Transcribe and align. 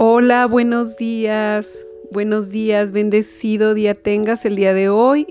Hola, 0.00 0.46
buenos 0.46 0.96
días. 0.96 1.84
Buenos 2.12 2.50
días, 2.50 2.92
bendecido 2.92 3.74
día 3.74 3.96
tengas 3.96 4.44
el 4.44 4.54
día 4.54 4.72
de 4.72 4.88
hoy, 4.88 5.26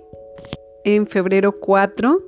en 0.84 1.08
febrero 1.08 1.58
4. 1.58 2.20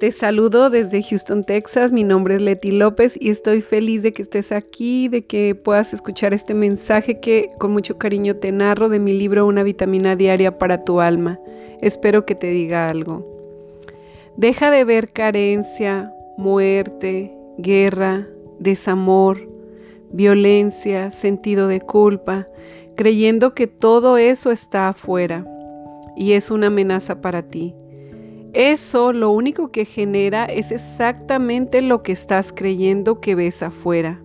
Te 0.00 0.10
saludo 0.10 0.70
desde 0.70 1.04
Houston, 1.04 1.44
Texas. 1.44 1.92
Mi 1.92 2.02
nombre 2.02 2.34
es 2.34 2.42
Leti 2.42 2.72
López 2.72 3.16
y 3.16 3.30
estoy 3.30 3.60
feliz 3.60 4.02
de 4.02 4.12
que 4.12 4.22
estés 4.22 4.50
aquí, 4.50 5.06
de 5.06 5.24
que 5.24 5.54
puedas 5.54 5.94
escuchar 5.94 6.34
este 6.34 6.52
mensaje 6.52 7.20
que 7.20 7.48
con 7.60 7.70
mucho 7.70 7.96
cariño 7.96 8.34
te 8.34 8.50
narro 8.50 8.88
de 8.88 8.98
mi 8.98 9.12
libro 9.12 9.46
Una 9.46 9.62
vitamina 9.62 10.16
diaria 10.16 10.58
para 10.58 10.82
tu 10.82 11.00
alma. 11.00 11.38
Espero 11.80 12.26
que 12.26 12.34
te 12.34 12.48
diga 12.48 12.90
algo. 12.90 13.24
Deja 14.36 14.72
de 14.72 14.82
ver 14.82 15.12
carencia, 15.12 16.12
muerte, 16.36 17.32
guerra, 17.56 18.26
desamor, 18.58 19.51
violencia, 20.12 21.10
sentido 21.10 21.68
de 21.68 21.80
culpa, 21.80 22.48
creyendo 22.96 23.54
que 23.54 23.66
todo 23.66 24.18
eso 24.18 24.50
está 24.50 24.88
afuera 24.88 25.46
y 26.16 26.32
es 26.32 26.50
una 26.50 26.68
amenaza 26.68 27.20
para 27.20 27.42
ti. 27.42 27.74
Eso 28.52 29.14
lo 29.14 29.30
único 29.30 29.72
que 29.72 29.86
genera 29.86 30.44
es 30.44 30.72
exactamente 30.72 31.80
lo 31.80 32.02
que 32.02 32.12
estás 32.12 32.52
creyendo 32.52 33.20
que 33.20 33.34
ves 33.34 33.62
afuera. 33.62 34.22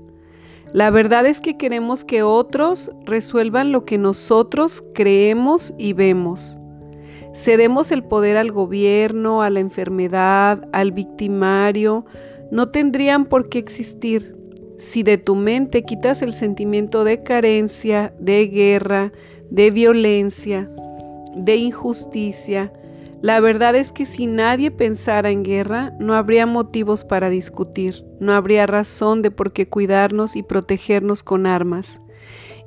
La 0.74 0.90
verdad 0.90 1.26
es 1.26 1.40
que 1.40 1.56
queremos 1.56 2.04
que 2.04 2.24
otros 2.24 2.92
resuelvan 3.06 3.72
lo 3.72 3.86
que 3.86 3.98
nosotros 3.98 4.84
creemos 4.94 5.74
y 5.78 5.94
vemos. 5.94 6.60
Cedemos 7.34 7.92
el 7.92 8.04
poder 8.04 8.36
al 8.36 8.52
gobierno, 8.52 9.44
a 9.44 9.50
la 9.50 9.62
enfermedad, 9.62 10.68
al 10.74 10.92
victimario. 10.92 12.06
No 12.52 12.70
tendrían 12.70 13.26
por 13.26 13.48
qué 13.48 13.60
existir 13.60 14.37
si 14.78 15.04
de 15.04 15.18
tu 15.18 15.36
mente 15.36 15.84
quitas 15.84 16.22
el 16.22 16.34
sentimiento 16.34 17.04
de 17.04 17.24
carencia, 17.24 18.14
de 18.20 18.48
guerra, 18.48 19.12
de 19.50 19.72
violencia, 19.72 20.70
de 21.36 21.56
injusticia, 21.56 22.72
la 23.22 23.40
verdad 23.40 23.76
es 23.76 23.92
que 23.92 24.06
si 24.06 24.28
nadie 24.28 24.70
pensara 24.70 25.32
en 25.32 25.44
guerra, 25.44 25.92
no 26.00 26.14
habría 26.14 26.46
motivos 26.46 27.04
para 27.04 27.30
discutir, 27.30 28.06
no 28.20 28.34
habría 28.34 28.68
razón 28.68 29.24
de 29.24 29.32
por 29.32 29.54
qué 29.54 29.68
cuidarnos 29.68 30.36
y 30.36 30.44
protegernos 30.44 31.24
con 31.24 31.48
armas. 31.48 32.00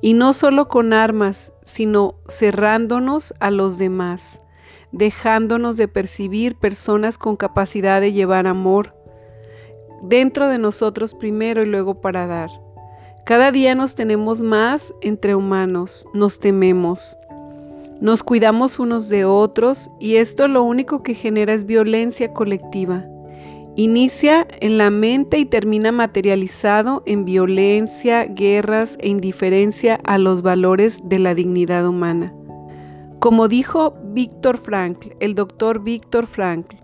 Y 0.01 0.15
no 0.15 0.33
solo 0.33 0.67
con 0.67 0.93
armas, 0.93 1.53
sino 1.65 2.17
cerrándonos 2.29 3.33
a 3.39 3.53
los 3.53 3.79
demás, 3.79 4.41
dejándonos 4.91 5.77
de 5.77 5.87
percibir 5.87 6.57
personas 6.57 7.17
con 7.17 7.37
capacidad 7.37 8.01
de 8.01 8.13
llevar 8.13 8.49
amor, 8.49 8.97
dentro 10.03 10.49
de 10.49 10.59
nosotros 10.59 11.15
primero 11.15 11.63
y 11.63 11.67
luego 11.67 12.01
para 12.01 12.27
dar. 12.27 12.51
Cada 13.25 13.53
día 13.53 13.75
nos 13.75 13.95
tenemos 13.95 14.43
más 14.43 14.93
entre 15.03 15.35
humanos, 15.35 16.07
nos 16.15 16.41
tememos, 16.41 17.17
nos 18.01 18.23
cuidamos 18.23 18.79
unos 18.79 19.09
de 19.09 19.25
otros 19.25 19.91
y 20.01 20.17
esto 20.17 20.49
lo 20.49 20.63
único 20.63 21.03
que 21.03 21.15
genera 21.15 21.53
es 21.53 21.67
violencia 21.67 22.33
colectiva. 22.33 23.05
Inicia 23.77 24.49
en 24.61 24.79
la 24.79 24.91
mente 24.91 25.39
y 25.39 25.45
termina 25.45 25.93
materializado 25.93 27.03
en 27.07 27.25
violencia, 27.25 28.25
guerras 28.25 28.97
e 29.01 29.09
indiferencia 29.09 30.01
a 30.05 30.19
los 30.19 30.43
valores 30.43 31.01
de 31.05 31.19
la 31.19 31.35
dignidad 31.35 31.87
humana. 31.87 32.35
Como 33.21 33.49
dijo 33.49 33.95
Víctor 34.03 34.57
Frankl, 34.57 35.11
el 35.21 35.35
doctor 35.35 35.83
Víctor 35.83 36.27
Frankl, 36.27 36.80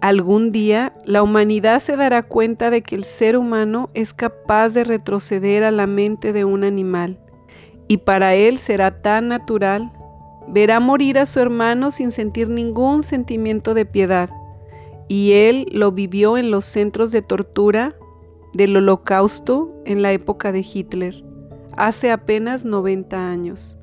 Algún 0.00 0.50
día 0.50 0.94
la 1.04 1.22
humanidad 1.22 1.80
se 1.80 1.94
dará 1.94 2.22
cuenta 2.22 2.70
de 2.70 2.82
que 2.82 2.94
el 2.94 3.04
ser 3.04 3.36
humano 3.36 3.90
es 3.92 4.14
capaz 4.14 4.70
de 4.70 4.84
retroceder 4.84 5.62
a 5.62 5.70
la 5.70 5.86
mente 5.86 6.32
de 6.32 6.46
un 6.46 6.64
animal. 6.64 7.18
Y 7.86 7.98
para 7.98 8.34
él 8.34 8.56
será 8.56 9.02
tan 9.02 9.28
natural. 9.28 9.92
Verá 10.48 10.80
morir 10.80 11.18
a 11.18 11.26
su 11.26 11.40
hermano 11.40 11.90
sin 11.90 12.12
sentir 12.12 12.48
ningún 12.48 13.02
sentimiento 13.02 13.74
de 13.74 13.84
piedad. 13.84 14.30
Y 15.06 15.32
él 15.32 15.66
lo 15.70 15.92
vivió 15.92 16.38
en 16.38 16.50
los 16.50 16.64
centros 16.64 17.10
de 17.10 17.20
tortura 17.20 17.94
del 18.54 18.76
holocausto 18.76 19.70
en 19.84 20.02
la 20.02 20.12
época 20.12 20.50
de 20.50 20.60
Hitler, 20.60 21.24
hace 21.76 22.10
apenas 22.10 22.64
90 22.64 23.30
años 23.30 23.79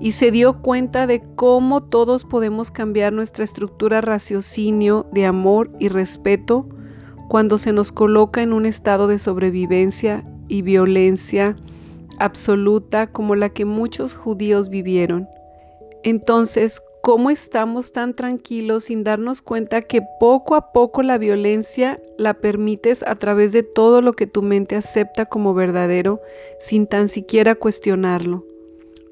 y 0.00 0.12
se 0.12 0.30
dio 0.30 0.62
cuenta 0.62 1.06
de 1.06 1.22
cómo 1.36 1.82
todos 1.82 2.24
podemos 2.24 2.70
cambiar 2.70 3.12
nuestra 3.12 3.44
estructura 3.44 4.00
raciocinio 4.00 5.06
de 5.12 5.26
amor 5.26 5.70
y 5.78 5.88
respeto 5.88 6.66
cuando 7.28 7.58
se 7.58 7.72
nos 7.72 7.92
coloca 7.92 8.42
en 8.42 8.52
un 8.52 8.66
estado 8.66 9.06
de 9.06 9.18
sobrevivencia 9.18 10.24
y 10.48 10.62
violencia 10.62 11.54
absoluta 12.18 13.06
como 13.06 13.36
la 13.36 13.50
que 13.50 13.64
muchos 13.64 14.14
judíos 14.14 14.68
vivieron. 14.68 15.28
Entonces, 16.02 16.82
¿cómo 17.02 17.30
estamos 17.30 17.92
tan 17.92 18.14
tranquilos 18.14 18.84
sin 18.84 19.04
darnos 19.04 19.42
cuenta 19.42 19.82
que 19.82 20.00
poco 20.18 20.54
a 20.54 20.72
poco 20.72 21.02
la 21.02 21.18
violencia 21.18 22.00
la 22.18 22.34
permites 22.34 23.02
a 23.02 23.16
través 23.16 23.52
de 23.52 23.62
todo 23.62 24.00
lo 24.00 24.14
que 24.14 24.26
tu 24.26 24.42
mente 24.42 24.76
acepta 24.76 25.26
como 25.26 25.54
verdadero 25.54 26.20
sin 26.58 26.86
tan 26.86 27.08
siquiera 27.08 27.54
cuestionarlo? 27.54 28.49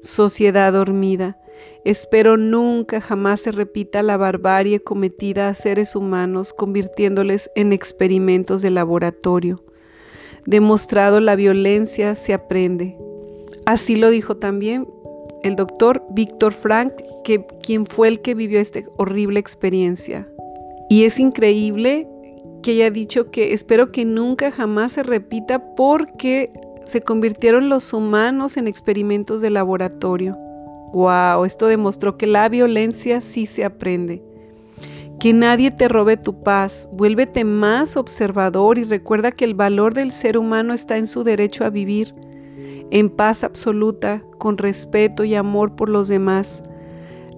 Sociedad 0.01 0.73
dormida. 0.73 1.37
Espero 1.85 2.37
nunca 2.37 3.01
jamás 3.01 3.41
se 3.41 3.51
repita 3.51 4.03
la 4.03 4.17
barbarie 4.17 4.79
cometida 4.79 5.49
a 5.49 5.53
seres 5.53 5.95
humanos 5.95 6.53
convirtiéndoles 6.53 7.49
en 7.55 7.73
experimentos 7.73 8.61
de 8.61 8.69
laboratorio. 8.69 9.63
Demostrado 10.45 11.19
la 11.19 11.35
violencia 11.35 12.15
se 12.15 12.33
aprende. 12.33 12.97
Así 13.65 13.95
lo 13.95 14.09
dijo 14.09 14.37
también 14.37 14.87
el 15.43 15.55
doctor 15.55 16.03
Víctor 16.09 16.53
Frank, 16.53 16.93
que, 17.23 17.45
quien 17.63 17.85
fue 17.85 18.07
el 18.07 18.21
que 18.21 18.35
vivió 18.35 18.59
esta 18.59 18.81
horrible 18.97 19.39
experiencia. 19.39 20.27
Y 20.89 21.03
es 21.03 21.19
increíble 21.19 22.07
que 22.61 22.71
haya 22.71 22.91
dicho 22.91 23.31
que 23.31 23.53
espero 23.53 23.91
que 23.91 24.05
nunca 24.05 24.51
jamás 24.51 24.93
se 24.93 25.03
repita 25.03 25.75
porque 25.75 26.51
se 26.89 27.01
convirtieron 27.01 27.69
los 27.69 27.93
humanos 27.93 28.57
en 28.57 28.67
experimentos 28.67 29.41
de 29.41 29.49
laboratorio. 29.49 30.37
¡Wow! 30.93 31.45
Esto 31.45 31.67
demostró 31.67 32.17
que 32.17 32.27
la 32.27 32.49
violencia 32.49 33.21
sí 33.21 33.45
se 33.45 33.63
aprende. 33.63 34.23
Que 35.19 35.33
nadie 35.33 35.71
te 35.71 35.87
robe 35.87 36.17
tu 36.17 36.41
paz. 36.41 36.89
Vuélvete 36.91 37.43
más 37.43 37.95
observador 37.95 38.77
y 38.77 38.83
recuerda 38.83 39.31
que 39.31 39.45
el 39.45 39.53
valor 39.53 39.93
del 39.93 40.11
ser 40.11 40.37
humano 40.37 40.73
está 40.73 40.97
en 40.97 41.07
su 41.07 41.23
derecho 41.23 41.63
a 41.63 41.69
vivir 41.69 42.13
en 42.91 43.09
paz 43.09 43.43
absoluta, 43.43 44.23
con 44.37 44.57
respeto 44.57 45.23
y 45.23 45.35
amor 45.35 45.75
por 45.75 45.89
los 45.89 46.07
demás. 46.07 46.63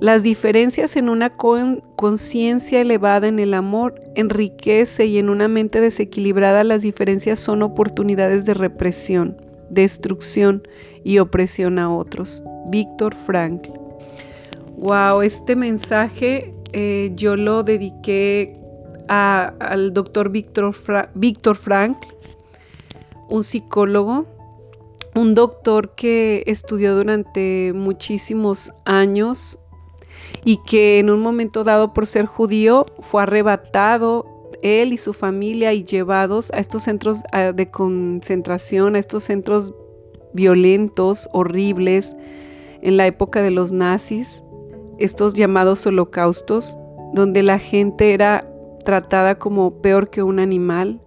Las 0.02 0.24
diferencias 0.24 0.96
en 0.96 1.10
una 1.10 1.30
conciencia 1.30 2.82
elevada 2.82 3.28
en 3.28 3.38
el 3.38 3.54
amor 3.54 4.02
enriquece 4.16 5.06
y 5.06 5.20
en 5.20 5.30
una 5.30 5.48
mente 5.48 5.80
desequilibrada 5.80 6.64
las 6.64 6.82
diferencias 6.82 7.38
son 7.38 7.62
oportunidades 7.62 8.46
de 8.46 8.56
represión, 8.56 9.38
destrucción 9.70 10.68
y 11.04 11.20
opresión 11.20 11.78
a 11.78 11.94
otros. 11.94 12.42
Víctor 12.72 13.14
Frankl. 13.14 13.70
Wow, 14.76 15.22
este 15.22 15.56
mensaje 15.56 16.52
eh, 16.74 17.12
yo 17.14 17.36
lo 17.36 17.62
dediqué 17.62 18.58
al 19.08 19.94
doctor 19.94 20.32
Víctor 20.32 20.74
Víctor 21.14 21.58
Frankl, 21.58 22.08
un 23.30 23.44
psicólogo, 23.44 24.26
un 25.14 25.36
doctor 25.36 25.94
que 25.94 26.42
estudió 26.48 26.96
durante 26.96 27.72
muchísimos 27.76 28.74
años 28.86 29.60
y 30.44 30.58
que 30.58 31.00
en 31.00 31.10
un 31.10 31.22
momento 31.22 31.64
dado 31.64 31.94
por 31.94 32.08
ser 32.08 32.26
judío 32.26 32.86
fue 33.00 33.24
arrebatado 33.24 34.26
él 34.62 34.94
y 34.94 34.98
su 34.98 35.14
familia 35.14 35.74
y 35.74 35.84
llevados 35.84 36.52
a 36.52 36.60
estos 36.60 36.84
centros 36.84 37.22
de 37.54 37.72
concentración, 37.72 38.96
a 38.96 39.00
estos 39.00 39.24
centros 39.24 39.74
violentos, 40.34 41.30
horribles, 41.34 42.16
en 42.82 42.98
la 42.98 43.08
época 43.08 43.42
de 43.42 43.52
los 43.52 43.72
nazis, 43.72 44.44
estos 44.98 45.34
llamados 45.34 45.86
holocaustos, 45.86 46.78
donde 47.14 47.44
la 47.44 47.60
gente 47.60 48.14
era 48.14 48.48
tratada 48.84 49.38
como 49.38 49.82
peor 49.82 50.10
que 50.10 50.24
un 50.24 50.40
animal, 50.40 51.02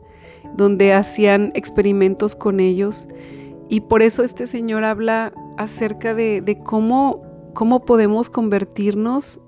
donde 0.57 0.93
hacían 0.93 1.53
experimentos 1.55 2.37
con 2.37 2.61
ellos. 2.61 3.09
Y 3.69 3.81
por 3.81 4.03
eso 4.03 4.23
este 4.23 4.47
señor 4.47 4.85
habla 4.85 5.33
acerca 5.57 6.15
de 6.15 6.61
cómo 6.65 7.24
¿Cómo 7.55 7.85
podemos 7.85 8.29
convertirnos 8.31 9.41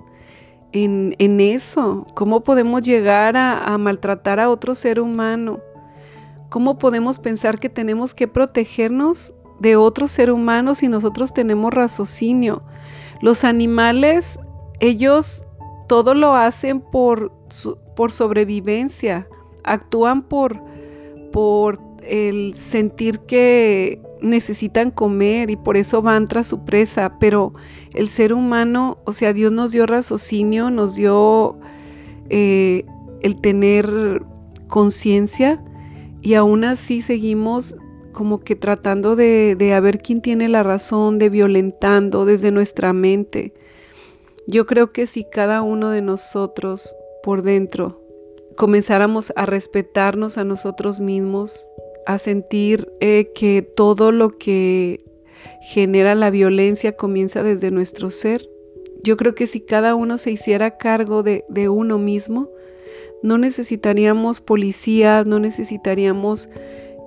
en, 0.73 1.41
eso? 1.41 2.07
¿Cómo 2.15 2.43
podemos 2.43 2.83
llegar 2.83 3.37
a, 3.37 3.77
maltratar 3.79 4.41
a 4.41 4.49
otro 4.49 4.75
ser 4.75 5.01
humano? 5.01 5.61
¿Cómo 6.49 6.79
podemos 6.79 7.19
pensar 7.19 7.59
que 7.59 7.69
tenemos 7.69 8.15
que 8.15 8.29
protegernos 8.29 9.35
de 9.59 9.77
otro 9.77 10.07
ser 10.07 10.31
humano 10.31 10.75
si 10.75 10.89
nosotros 10.89 11.35
tenemos 11.35 11.75
raciocinio? 11.75 12.63
Los 13.21 13.43
animales, 13.43 14.39
ellos 14.79 15.45
todo 15.89 16.15
lo 16.15 16.35
hacen 16.35 16.81
por, 16.81 17.33
por 17.97 18.13
sobrevivencia, 18.13 19.29
actúan 19.65 20.23
por, 20.23 20.63
por 21.33 21.81
el 22.03 22.55
sentir 22.55 23.21
que 23.21 24.06
necesitan 24.21 24.91
comer 24.91 25.51
y 25.51 25.57
por 25.57 25.77
eso 25.77 26.03
van 26.03 26.29
tras 26.29 26.47
su 26.47 26.65
presa, 26.65 27.19
pero 27.19 27.55
el 27.95 28.09
ser 28.09 28.33
humano, 28.33 28.99
o 29.05 29.13
sea, 29.13 29.33
Dios 29.33 29.53
nos 29.53 29.73
dio 29.73 29.87
raciocinio, 29.87 30.71
nos 30.71 30.95
dio 30.95 31.59
eh, 32.29 32.85
el 33.21 33.41
tener 33.41 34.23
conciencia 34.69 35.63
y 36.23 36.35
aún 36.35 36.65
así 36.65 37.03
seguimos 37.03 37.77
como 38.13 38.41
que 38.41 38.57
tratando 38.57 39.15
de, 39.15 39.57
de 39.57 39.79
ver 39.81 40.01
quién 40.01 40.23
tiene 40.23 40.49
la 40.49 40.63
razón, 40.63 41.19
de 41.19 41.29
violentando 41.29 42.25
desde 42.25 42.51
nuestra 42.51 42.93
mente. 42.93 43.53
Yo 44.47 44.65
creo 44.65 44.93
que 44.93 45.07
si 45.07 45.25
cada 45.25 45.61
uno 45.61 45.91
de 45.91 46.03
nosotros 46.03 46.97
por 47.23 47.43
dentro 47.43 48.01
comenzáramos 48.57 49.33
a 49.37 49.45
respetarnos 49.45 50.39
a 50.39 50.45
nosotros 50.45 51.01
mismos, 51.01 51.69
a 52.07 52.19
sentir 52.19 52.91
eh, 53.01 53.33
que 53.35 53.63
todo 53.63 54.13
lo 54.13 54.31
que 54.39 55.05
genera 55.61 56.15
la 56.15 56.31
violencia 56.31 56.97
comienza 56.97 57.43
desde 57.43 57.71
nuestro 57.71 58.11
ser. 58.11 58.49
Yo 59.03 59.17
creo 59.17 59.35
que 59.35 59.47
si 59.47 59.61
cada 59.61 59.95
uno 59.95 60.19
se 60.19 60.31
hiciera 60.31 60.79
cargo 60.79 61.23
de, 61.23 61.45
uno 61.69 61.99
mismo, 61.99 62.49
no 63.23 63.39
necesitaríamos 63.39 64.41
policías, 64.41 65.27
no 65.27 65.39
necesitaríamos 65.39 66.49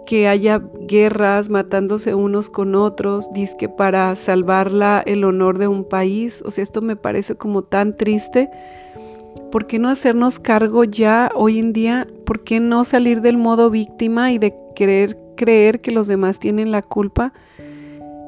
que 0.06 0.28
haya 0.28 0.62
guerras 0.88 1.50
matándose 1.50 2.16
unos 2.16 2.50
con 2.50 2.76
otros, 2.76 3.32
disque 3.34 3.70
para 3.70 4.16
salvar 4.16 4.72
el 5.06 5.24
honor 5.24 5.58
de 5.58 5.68
un 5.68 5.84
país. 5.84 6.42
O 6.46 6.52
sea, 6.52 6.64
esto 6.64 6.82
me 6.82 6.96
parece 6.96 7.36
como 7.36 7.64
tan 7.64 7.96
triste. 7.96 8.50
¿Por 9.52 9.68
qué 9.68 9.80
no 9.80 9.90
hacernos 9.90 10.40
cargo 10.40 10.84
ya 10.84 11.32
hoy 11.36 11.60
en 11.60 11.74
día? 11.74 12.08
¿Por 12.26 12.44
qué 12.44 12.60
no 12.60 12.84
salir 12.84 13.22
del 13.22 13.38
modo 13.38 13.70
víctima 13.70 14.32
y 14.32 14.38
de 14.38 14.54
querer 14.76 15.18
creer 15.36 15.82
que 15.82 15.92
los 15.92 16.08
demás 16.08 16.40
tienen 16.40 16.72
la 16.72 16.82
culpa 16.82 17.34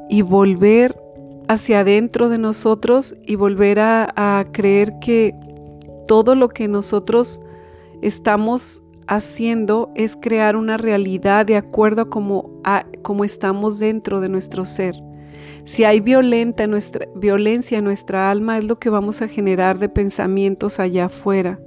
y 0.09 0.21
volver 0.23 0.99
hacia 1.47 1.81
adentro 1.81 2.29
de 2.29 2.37
nosotros 2.37 3.15
y 3.25 3.35
volver 3.35 3.79
a, 3.79 4.11
a 4.15 4.45
creer 4.51 4.93
que 4.99 5.35
todo 6.07 6.35
lo 6.35 6.49
que 6.49 6.67
nosotros 6.67 7.41
estamos 8.01 8.81
haciendo 9.07 9.91
es 9.95 10.15
crear 10.15 10.55
una 10.55 10.77
realidad 10.77 11.45
de 11.45 11.57
acuerdo 11.57 12.03
a 12.03 12.09
como, 12.09 13.23
estamos 13.23 13.79
dentro 13.79 14.21
de 14.21 14.29
nuestro 14.29 14.65
ser. 14.65 14.95
Si 15.65 15.83
hay 15.83 15.99
violenta 15.99 16.67
nuestra, 16.67 17.07
violencia 17.15 17.77
en 17.77 17.83
nuestra 17.83 18.31
alma, 18.31 18.57
es 18.57 18.65
lo 18.65 18.79
que 18.79 18.89
vamos 18.89 19.21
a 19.21 19.27
generar 19.27 19.79
de 19.79 19.89
pensamientos 19.89 20.79
allá 20.79 21.05
afuera. 21.05 21.59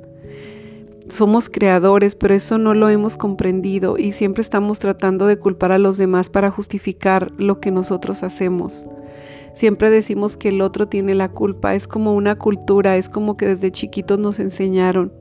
Somos 1.09 1.49
creadores, 1.49 2.15
pero 2.15 2.35
eso 2.35 2.59
no 2.59 2.75
lo 2.75 2.89
hemos 2.89 3.17
comprendido 3.17 3.99
y 3.99 4.13
siempre 4.13 4.41
estamos 4.41 4.79
tratando 4.79 5.27
de 5.27 5.39
culpar 5.39 5.71
a 5.71 5.79
los 5.79 5.99
demás 5.99 6.31
para 6.31 6.51
justificar 6.51 7.31
lo 7.37 7.61
que 7.61 7.71
nosotros 7.71 8.23
hacemos. 8.23 8.87
Siempre 9.55 9.91
decimos 9.91 10.37
que 10.37 10.49
el 10.49 10.61
otro 10.61 10.89
tiene 10.89 11.15
la 11.15 11.31
culpa, 11.31 11.75
es 11.75 11.87
como 11.87 12.15
una 12.15 12.37
cultura, 12.37 12.97
es 12.97 13.09
como 13.09 13.37
que 13.37 13.47
desde 13.47 13.71
chiquitos 13.71 14.19
nos 14.19 14.41
enseñaron. 14.41 15.13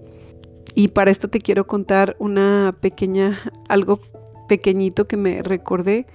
Y 0.73 0.87
para 0.87 1.11
esto 1.11 1.27
te 1.27 1.39
quiero 1.39 1.67
contar 1.67 2.15
una 2.17 2.75
pequeña, 2.79 3.39
algo 3.69 3.99
pequeñito 4.47 5.07
que 5.07 5.17
me 5.17 5.43
recordé. 5.43 6.07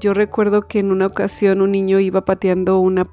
Yo 0.00 0.14
recuerdo 0.14 0.62
que 0.62 0.78
en 0.78 0.92
una 0.92 1.06
ocasión 1.06 1.60
un 1.60 1.72
niño 1.72 2.00
iba 2.00 2.24
pateando 2.24 2.78
una, 2.80 3.10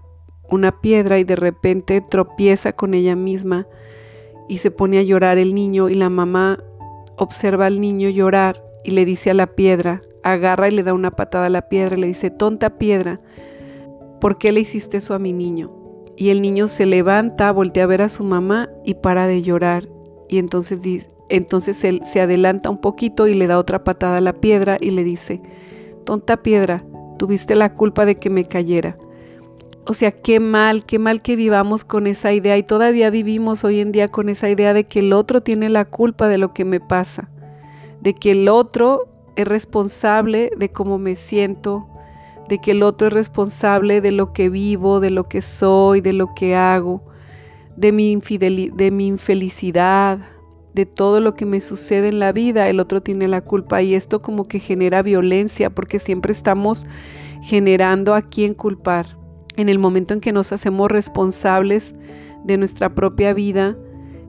una 0.49 0.79
piedra 0.79 1.19
y 1.19 1.25
de 1.25 1.35
repente 1.35 1.99
tropieza 1.99 2.71
con 2.71 2.93
ella 2.93 3.13
misma 3.13 3.67
y 4.47 4.59
se 4.59 4.71
pone 4.71 4.97
a 4.97 5.03
llorar 5.03 5.37
el 5.37 5.53
niño 5.53 5.89
y 5.89 5.95
la 5.95 6.09
mamá 6.09 6.63
observa 7.17 7.65
al 7.65 7.81
niño 7.81 8.07
llorar 8.07 8.63
y 8.85 8.91
le 8.91 9.03
dice 9.03 9.31
a 9.31 9.33
la 9.33 9.47
piedra, 9.47 10.01
agarra 10.23 10.69
y 10.69 10.71
le 10.71 10.83
da 10.83 10.93
una 10.93 11.11
patada 11.11 11.47
a 11.47 11.49
la 11.49 11.67
piedra 11.67 11.97
y 11.97 11.99
le 11.99 12.07
dice, 12.07 12.29
tonta 12.29 12.77
piedra, 12.77 13.19
¿por 14.21 14.37
qué 14.37 14.53
le 14.53 14.61
hiciste 14.61 14.95
eso 14.95 15.13
a 15.13 15.19
mi 15.19 15.33
niño? 15.33 15.73
Y 16.15 16.29
el 16.29 16.41
niño 16.41 16.69
se 16.69 16.85
levanta, 16.85 17.51
voltea 17.51 17.83
a 17.83 17.87
ver 17.87 18.01
a 18.01 18.09
su 18.09 18.23
mamá 18.23 18.69
y 18.85 18.93
para 18.93 19.27
de 19.27 19.41
llorar 19.41 19.89
y 20.29 20.37
entonces, 20.37 21.09
entonces 21.27 21.83
él 21.83 22.01
se 22.05 22.21
adelanta 22.21 22.69
un 22.69 22.79
poquito 22.79 23.27
y 23.27 23.33
le 23.33 23.47
da 23.47 23.59
otra 23.59 23.83
patada 23.83 24.19
a 24.19 24.21
la 24.21 24.33
piedra 24.33 24.77
y 24.79 24.91
le 24.91 25.03
dice, 25.03 25.41
tonta 26.07 26.38
piedra, 26.38 26.86
tuviste 27.19 27.56
la 27.56 27.74
culpa 27.74 28.06
de 28.06 28.15
que 28.15 28.30
me 28.30 28.48
cayera. 28.48 28.98
O 29.86 29.94
sea, 29.94 30.12
qué 30.12 30.39
mal, 30.39 30.86
qué 30.86 31.00
mal 31.00 31.21
que 31.21 31.36
vivamos 31.36 31.83
con 31.83 32.07
esa 32.07 32.31
idea 32.31 32.57
y 32.57 32.63
todavía 32.63 33.09
vivimos 33.09 33.65
hoy 33.65 33.81
en 33.81 33.92
día 33.92 34.07
con 34.07 34.30
esa 34.30 34.50
idea 34.50 34.74
de 34.74 34.86
que 34.86 35.00
el 35.00 35.12
otro 35.12 35.42
tiene 35.42 35.68
la 35.68 35.83
culpa 35.83 36.30
de 36.30 36.38
lo 36.38 36.54
que 36.54 36.63
me 36.63 36.80
pasa, 36.80 37.30
de 38.00 38.13
que 38.13 38.31
el 38.31 38.48
otro 38.48 39.07
es 39.36 39.45
responsable 39.45 40.50
de 40.57 40.71
cómo 40.71 40.98
me 40.98 41.18
siento, 41.18 41.88
de 42.48 42.59
que 42.59 42.71
el 42.71 42.83
otro 42.83 43.07
es 43.07 43.13
responsable 43.13 44.00
de 44.00 44.13
lo 44.13 44.31
que 44.31 44.50
vivo, 44.50 45.01
de 45.01 45.12
lo 45.12 45.27
que 45.27 45.42
soy, 45.42 46.00
de 46.00 46.13
lo 46.13 46.33
que 46.33 46.56
hago 46.56 47.04
de 47.77 47.92
mi, 47.92 48.15
de 48.15 48.92
mi 48.92 49.07
infelicidad, 49.07 50.19
de 50.77 50.85
todo 50.85 51.19
lo 51.21 51.33
que 51.33 51.47
me 51.47 51.59
sucede 51.59 52.09
en 52.09 52.19
la 52.19 52.31
vida, 52.31 52.69
el 52.69 52.79
otro 52.79 53.01
tiene 53.01 53.27
la 53.27 53.41
culpa 53.41 53.81
y 53.81 53.95
esto 53.95 54.21
como 54.21 54.47
que 54.47 54.59
genera 54.59 55.01
violencia 55.01 55.71
porque 55.71 55.97
siempre 55.97 56.31
estamos 56.31 56.85
generando 57.41 58.13
a 58.13 58.21
quién 58.21 58.53
culpar. 58.53 59.18
En 59.56 59.69
el 59.69 59.79
momento 59.79 60.13
en 60.13 60.21
que 60.21 60.31
nos 60.31 60.51
hacemos 60.51 60.91
responsables 60.91 61.95
de 62.44 62.57
nuestra 62.57 62.94
propia 62.94 63.33
vida, 63.33 63.75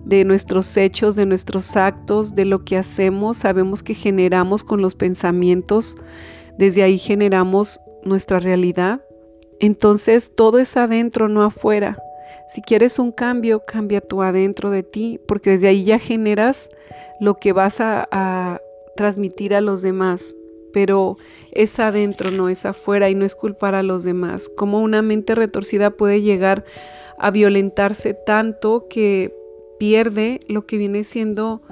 de 0.06 0.24
nuestros 0.24 0.74
hechos, 0.78 1.16
de 1.16 1.26
nuestros 1.26 1.76
actos, 1.76 2.34
de 2.34 2.46
lo 2.46 2.64
que 2.64 2.78
hacemos, 2.78 3.36
sabemos 3.36 3.82
que 3.82 3.92
generamos 3.92 4.64
con 4.64 4.80
los 4.80 4.94
pensamientos, 4.94 5.98
desde 6.56 6.82
ahí 6.82 6.96
generamos 6.96 7.78
nuestra 8.04 8.40
realidad. 8.40 9.02
Entonces 9.60 10.32
todo 10.34 10.58
es 10.58 10.78
adentro, 10.78 11.28
no 11.28 11.42
afuera. 11.42 11.98
Si 12.48 12.62
quieres 12.62 12.98
un 12.98 13.12
cambio, 13.12 13.64
cambia 13.66 14.00
tú 14.00 14.22
adentro 14.22 14.70
de 14.70 14.82
ti, 14.82 15.20
porque 15.26 15.50
desde 15.50 15.68
ahí 15.68 15.84
ya 15.84 15.98
generas 15.98 16.70
lo 17.20 17.34
que 17.34 17.52
vas 17.52 17.80
a, 17.80 18.60
transmitir 18.96 19.54
a 19.54 19.60
los 19.60 19.80
demás. 19.80 20.22
Pero 20.72 21.18
es 21.52 21.78
adentro, 21.78 22.32
no 22.32 22.48
es 22.48 22.66
afuera 22.66 23.08
y 23.08 23.14
no 23.14 23.24
es 23.24 23.36
culpar 23.36 23.74
a 23.76 23.84
los 23.84 24.02
demás. 24.02 24.48
Como 24.48 24.80
una 24.80 25.02
mente 25.02 25.36
retorcida 25.36 25.90
puede 25.90 26.20
llegar 26.20 26.64
a 27.16 27.30
violentarse 27.30 28.14
tanto 28.14 28.86
que 28.88 29.32
pierde 29.78 30.40
lo 30.48 30.66
que 30.66 30.78
viene 30.78 31.04
siendo 31.04 31.62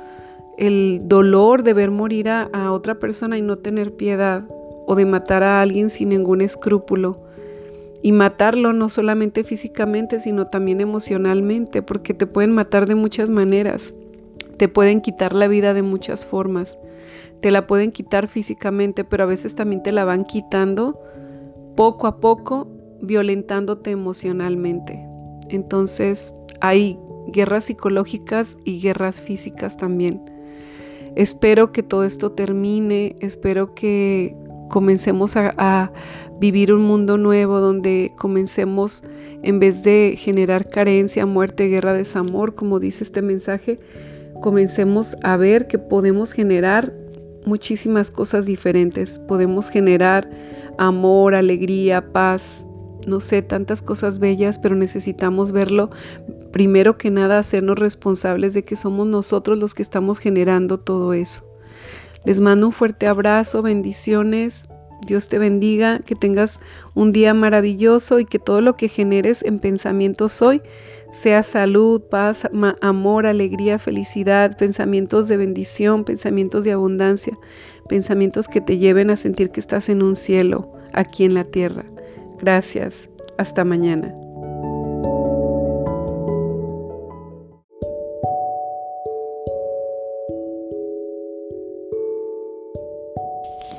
el 0.57 1.01
dolor 1.05 1.65
de 1.65 1.75
ver 1.75 1.91
morir 1.91 2.29
a, 2.29 2.43
a, 2.53 2.73
otra 2.73 2.99
persona 2.99 3.37
y 3.37 3.43
no 3.43 3.57
tener 3.57 3.93
piedad 3.93 4.45
o 4.87 4.95
de 4.95 5.05
matar 5.05 5.43
a 5.43 5.61
alguien 5.61 5.91
sin 5.91 6.11
ningún 6.11 6.41
escrúpulo 6.41 7.26
y 8.03 8.13
matarlo 8.13 8.73
no 8.73 8.89
solamente 8.89 9.45
físicamente, 9.45 10.21
sino 10.21 10.49
también 10.49 10.81
emocionalmente, 10.81 11.83
porque 11.83 12.15
te 12.15 12.27
pueden 12.27 12.53
matar 12.53 12.87
de 12.87 12.95
muchas 12.95 13.31
maneras, 13.31 13.95
te 14.57 14.69
pueden 14.69 15.01
quitar 15.01 15.33
la 15.35 15.49
vida 15.49 15.75
de 15.75 15.83
muchas 15.83 16.27
formas, 16.27 16.79
te 17.41 17.51
la 17.51 17.67
pueden 17.67 17.93
quitar 17.93 18.29
físicamente, 18.29 19.05
pero 19.05 19.25
a 19.25 19.27
veces 19.27 19.55
también 19.55 19.83
te 19.83 19.93
la 19.93 20.05
van 20.05 20.25
quitando 20.25 21.01
poco 21.77 22.07
a 22.07 22.21
poco, 22.21 22.69
violentándote 23.03 23.91
emocionalmente. 23.91 25.07
Entonces 25.51 26.35
hay 26.61 26.99
guerras 27.29 27.65
psicológicas 27.65 28.59
y 28.65 28.81
guerras 28.81 29.21
físicas 29.21 29.77
también. 29.77 30.23
Espero 31.15 31.73
que 31.73 31.83
todo 31.83 32.05
esto 32.05 32.33
termine, 32.33 33.17
espero 33.21 33.75
que 33.75 34.37
comencemos 34.69 35.37
a, 35.37 35.93
vivir 36.41 36.73
un 36.73 36.83
mundo 36.83 37.19
nuevo 37.19 37.61
donde 37.61 38.13
comencemos, 38.17 39.03
en 39.43 39.59
vez 39.59 39.83
de 39.83 40.17
generar 40.19 40.69
carencia, 40.69 41.27
muerte, 41.27 41.69
guerra, 41.69 41.93
desamor, 41.93 42.55
como 42.55 42.81
dice 42.81 43.05
este 43.05 43.23
mensaje, 43.23 43.79
comencemos 44.41 45.17
a 45.23 45.37
ver 45.37 45.67
que 45.67 45.79
podemos 45.79 46.33
generar 46.33 46.93
muchísimas 47.47 48.11
cosas 48.11 48.45
diferentes. 48.45 49.19
Podemos 49.19 49.71
generar 49.71 50.29
amor, 50.79 51.35
alegría, 51.35 52.13
paz, 52.13 52.67
no 53.07 53.21
sé, 53.21 53.41
tantas 53.43 53.81
cosas 53.81 54.19
bellas, 54.19 54.59
pero 54.59 54.75
necesitamos 54.75 55.53
verlo. 55.53 55.91
Primero 56.53 56.99
que 56.99 57.11
nada, 57.11 57.39
hacernos 57.39 57.79
responsables 57.79 58.53
de 58.53 58.65
que 58.65 58.77
somos 58.77 59.07
nosotros 59.07 59.59
los 59.59 59.75
que 59.75 59.83
estamos 59.83 60.19
generando 60.19 60.79
todo 60.79 61.13
eso. 61.13 61.45
Les 62.25 62.41
mando 62.41 62.67
un 62.67 62.73
fuerte 62.73 63.07
abrazo, 63.07 63.63
bendiciones. 63.63 64.69
Dios 65.07 65.29
te 65.29 65.39
bendiga, 65.39 66.01
que 66.01 66.15
tengas 66.15 66.61
un 66.95 67.13
día 67.13 67.33
maravilloso 67.33 68.19
y 68.19 68.25
que 68.25 68.39
todo 68.39 68.61
lo 68.61 68.77
que 68.77 68.89
generes 68.89 69.43
en 69.43 69.59
pensamientos 69.59 70.43
hoy 70.43 70.61
sea 71.11 71.43
salud, 71.43 72.03
paz, 72.03 72.49
amor, 72.81 73.27
alegría, 73.27 73.79
felicidad, 73.79 74.57
pensamientos 74.57 75.29
de 75.29 75.37
bendición, 75.37 76.05
pensamientos 76.05 76.65
de 76.65 76.73
abundancia, 76.73 77.39
pensamientos 77.89 78.49
que 78.49 78.61
te 78.61 78.79
lleven 78.79 79.11
a 79.11 79.17
sentir 79.17 79.51
que 79.51 79.61
estás 79.61 79.89
en 79.89 80.03
un 80.03 80.17
cielo 80.17 80.73
aquí 80.93 81.25
en 81.25 81.35
la 81.35 81.45
tierra. 81.45 81.85
Gracias. 82.41 83.09
Hasta 83.39 83.65
mañana. 83.65 84.26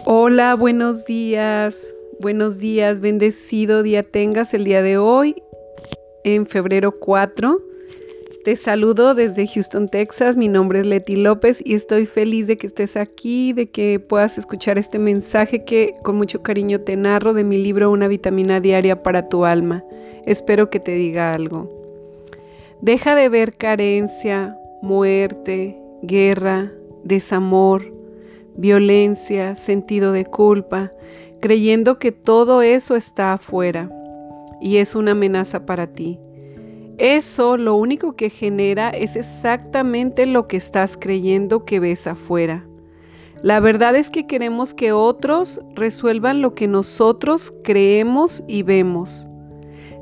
Hola, 0.09 0.55
buenos 0.55 1.03
días. 1.03 1.93
Buenos 2.21 2.59
días, 2.59 3.01
bendecido 3.01 3.83
día 3.83 4.03
tengas 4.03 4.53
el 4.53 4.63
día 4.63 4.81
de 4.81 4.97
hoy, 4.97 5.35
en 6.23 6.45
febrero 6.45 6.97
4. 6.97 7.59
Te 8.45 8.55
saludo 8.55 9.15
desde 9.15 9.45
Houston, 9.45 9.89
Texas. 9.89 10.37
Mi 10.37 10.47
nombre 10.47 10.79
es 10.79 10.85
Leti 10.85 11.17
López 11.17 11.61
y 11.61 11.73
estoy 11.73 12.05
feliz 12.05 12.47
de 12.47 12.55
que 12.55 12.67
estés 12.67 12.95
aquí, 12.95 13.51
de 13.51 13.69
que 13.69 13.99
puedas 13.99 14.37
escuchar 14.37 14.77
este 14.77 14.97
mensaje 14.97 15.65
que 15.65 15.93
con 16.03 16.15
mucho 16.15 16.41
cariño 16.41 16.79
te 16.79 16.95
narro 16.95 17.33
de 17.33 17.43
mi 17.43 17.57
libro 17.57 17.91
Una 17.91 18.07
vitamina 18.07 18.61
diaria 18.61 19.03
para 19.03 19.27
tu 19.27 19.43
alma. 19.43 19.83
Espero 20.25 20.69
que 20.69 20.79
te 20.79 20.93
diga 20.93 21.33
algo. 21.33 21.69
Deja 22.79 23.13
de 23.13 23.27
ver 23.27 23.57
carencia, 23.57 24.57
muerte, 24.81 25.77
guerra, 26.01 26.71
desamor, 27.03 27.96
violencia, 28.57 29.55
sentido 29.55 30.11
de 30.11 30.25
culpa, 30.25 30.91
creyendo 31.39 31.99
que 31.99 32.11
todo 32.11 32.61
eso 32.61 32.95
está 32.95 33.33
afuera 33.33 33.89
y 34.59 34.77
es 34.77 34.95
una 34.95 35.11
amenaza 35.11 35.65
para 35.65 35.87
ti. 35.87 36.19
Eso 36.97 37.57
lo 37.57 37.75
único 37.75 38.15
que 38.15 38.31
genera 38.31 38.89
es 38.89 39.15
exactamente 39.15 40.25
lo 40.25 40.47
que 40.47 40.57
estás 40.57 40.97
creyendo 40.97 41.63
que 41.63 41.79
ves 41.79 42.07
afuera. 42.07 42.65
La 43.43 43.59
verdad 43.59 43.95
es 43.95 44.09
que 44.09 44.25
queremos 44.25 44.73
que 44.73 44.91
otros 44.91 45.61
resuelvan 45.75 46.41
lo 46.41 46.55
que 46.55 46.67
nosotros 46.67 47.53
creemos 47.63 48.43
y 48.47 48.63
vemos. 48.63 49.29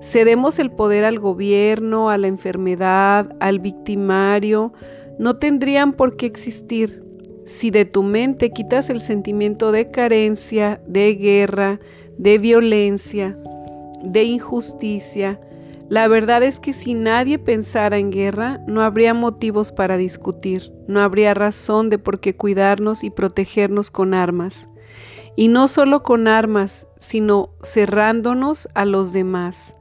Cedemos 0.01 0.57
el 0.57 0.71
poder 0.71 1.03
al 1.03 1.19
gobierno, 1.19 2.09
a 2.09 2.17
la 2.17 2.27
enfermedad, 2.27 3.35
al 3.41 3.59
victimario. 3.59 4.71
No 5.19 5.35
tendrían 5.35 5.91
por 5.91 6.15
qué 6.15 6.27
existir 6.27 7.04
si 7.45 7.71
de 7.71 7.85
tu 7.85 8.03
mente 8.03 8.51
quitas 8.51 8.89
el 8.89 8.99
sentimiento 8.99 9.71
de 9.71 9.91
carencia, 9.91 10.81
de 10.87 11.15
guerra, 11.15 11.79
de 12.17 12.37
violencia, 12.37 13.37
de 14.03 14.23
injusticia, 14.23 15.39
la 15.87 16.07
verdad 16.07 16.41
es 16.41 16.59
que 16.59 16.73
si 16.73 16.95
nadie 16.95 17.37
pensara 17.37 17.99
en 17.99 18.09
guerra, 18.09 18.59
no 18.65 18.81
habría 18.81 19.13
motivos 19.13 19.71
para 19.71 19.97
discutir, 19.97 20.73
no 20.87 20.99
habría 20.99 21.35
razón 21.35 21.91
de 21.91 21.99
por 21.99 22.19
qué 22.19 22.35
cuidarnos 22.35 23.03
y 23.03 23.11
protegernos 23.11 23.91
con 23.91 24.15
armas. 24.15 24.67
Y 25.35 25.47
no 25.47 25.67
solo 25.67 26.01
con 26.01 26.27
armas, 26.27 26.87
sino 26.97 27.51
cerrándonos 27.61 28.67
a 28.73 28.85
los 28.85 29.13
demás, 29.13 29.75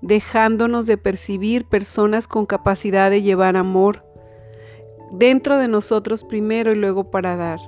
dejándonos 0.00 0.86
de 0.86 0.96
percibir 0.96 1.66
personas 1.66 2.26
con 2.26 2.46
capacidad 2.46 3.10
de 3.10 3.20
llevar 3.20 3.56
amor 3.56 4.09
dentro 5.12 5.58
de 5.58 5.68
nosotros 5.68 6.24
primero 6.24 6.72
y 6.72 6.76
luego 6.76 7.10
para 7.10 7.36
dar. 7.36 7.60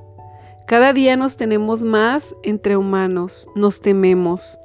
Cada 0.66 0.92
día 0.92 1.16
nos 1.16 1.36
tenemos 1.36 1.82
más 1.82 2.34
entre 2.42 2.76
humanos, 2.76 3.48
nos 3.54 3.80
tememos, 3.80 4.58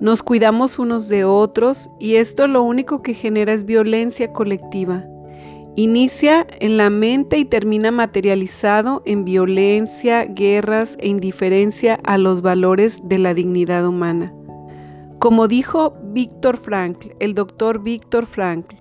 nos 0.00 0.22
cuidamos 0.22 0.78
unos 0.78 1.08
de 1.08 1.24
otros 1.24 1.90
y 1.98 2.16
esto 2.16 2.48
lo 2.48 2.62
único 2.62 3.02
que 3.02 3.14
genera 3.14 3.52
es 3.52 3.64
violencia 3.64 4.32
colectiva. 4.32 5.04
Inicia 5.76 6.46
en 6.58 6.76
la 6.76 6.90
mente 6.90 7.38
y 7.38 7.44
termina 7.44 7.92
materializado 7.92 9.02
en 9.04 9.24
violencia, 9.24 10.24
guerras 10.24 10.96
e 11.00 11.08
indiferencia 11.08 12.00
a 12.02 12.18
los 12.18 12.42
valores 12.42 13.00
de 13.04 13.18
la 13.18 13.34
dignidad 13.34 13.86
humana. 13.86 14.34
Como 15.20 15.48
dijo 15.48 15.94
Víctor 16.02 16.56
Frankl, 16.56 17.10
el 17.20 17.34
doctor 17.34 17.82
Víctor 17.82 18.26
Frankl, 18.26 18.76